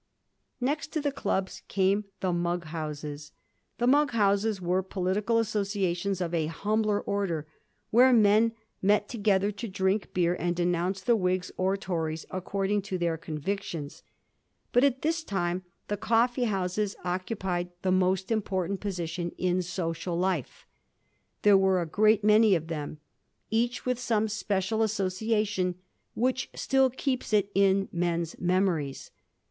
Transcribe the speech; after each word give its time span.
Next 0.59 0.87
to 0.93 0.99
the 0.99 1.11
clubs 1.11 1.61
came 1.67 2.05
the 2.21 2.33
* 2.33 2.33
mug 2.33 2.63
houses.' 2.65 3.33
The 3.77 3.85
mug 3.85 4.13
houses 4.13 4.59
were 4.59 4.81
political 4.81 5.37
associations 5.37 6.21
of 6.21 6.33
a 6.33 6.47
humbler 6.47 6.99
order, 7.01 7.45
where 7.91 8.11
men 8.11 8.53
met 8.81 9.07
together 9.07 9.51
to 9.51 9.67
drink 9.67 10.11
beer 10.11 10.35
and 10.39 10.55
denounce 10.55 11.01
the 11.01 11.15
Whigs 11.15 11.51
or 11.55 11.77
Tories, 11.77 12.25
according 12.31 12.81
to 12.81 12.97
their 12.97 13.15
convictions. 13.15 14.01
But 14.71 14.83
at 14.83 15.03
this 15.03 15.23
time 15.23 15.65
the 15.87 15.97
coffee 15.97 16.45
houses 16.45 16.95
occu 17.05 17.37
Digiti 17.37 17.37
zed 17.37 17.39
by 17.39 17.63
Google 17.65 17.67
1714 17.67 17.67
COFFEE 17.67 17.67
HOUSES. 17.67 17.67
99 17.67 17.67
pied 17.67 17.69
the 17.83 17.91
most 17.91 18.31
important 18.31 18.79
position 18.79 19.31
in 19.37 19.61
social 19.61 20.15
life. 20.17 20.65
There 21.43 21.55
were 21.59 21.79
a 21.79 21.85
great 21.85 22.23
many 22.23 22.55
of 22.55 22.69
them, 22.69 22.97
each 23.51 23.83
ivith 23.83 23.99
some 23.99 24.27
special 24.27 24.81
association 24.81 25.75
which 26.15 26.49
still 26.55 26.89
keeps 26.89 27.31
it 27.31 27.51
in 27.53 27.87
men's 27.91 28.35
memories. 28.39 29.11